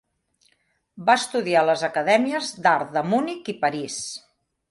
[1.09, 4.01] Va estudiar a les acadèmies d'art de Munic i París.